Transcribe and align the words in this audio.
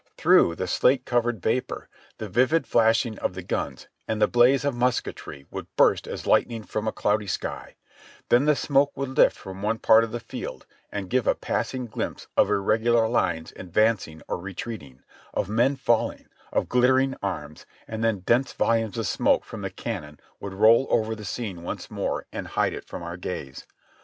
Through 0.17 0.55
the 0.55 0.65
slate 0.65 1.05
colored 1.05 1.43
vapor 1.43 1.87
the 2.17 2.27
vivid 2.27 2.65
flashing 2.65 3.19
of 3.19 3.35
the 3.35 3.43
guns 3.43 3.87
and 4.07 4.31
blaze 4.31 4.65
of 4.65 4.73
musketry 4.73 5.45
would 5.51 5.67
burst 5.75 6.07
as 6.07 6.25
lightning 6.25 6.63
from 6.63 6.87
a 6.87 6.91
cloudy 6.91 7.27
sky; 7.27 7.75
then 8.29 8.45
the 8.45 8.55
smoke 8.55 8.97
would 8.97 9.09
lift 9.09 9.37
from 9.37 9.61
one 9.61 9.77
part 9.77 10.03
of 10.03 10.11
the 10.11 10.19
field, 10.19 10.65
and 10.91 11.11
give 11.11 11.27
a 11.27 11.35
passing 11.35 11.85
glimpse 11.85 12.25
of 12.35 12.49
irregular 12.49 13.07
lines 13.07 13.53
ad 13.55 13.71
vancing 13.71 14.23
or 14.27 14.39
retreating, 14.39 15.03
of 15.35 15.49
men 15.49 15.75
falling, 15.75 16.25
of 16.51 16.67
glittering 16.67 17.15
arms, 17.21 17.67
and 17.87 18.03
then 18.03 18.21
dense 18.21 18.53
volumes 18.53 18.97
of 18.97 19.05
smoke 19.05 19.45
from 19.45 19.61
the 19.61 19.69
cannon 19.69 20.19
would 20.39 20.55
roll 20.55 20.87
over 20.89 21.13
the 21.13 21.23
scene 21.23 21.61
once 21.61 21.91
more 21.91 22.25
and 22.33 22.47
hide 22.47 22.73
it 22.73 22.87
from 22.87 23.03
our 23.03 23.17
gaze. 23.17 23.67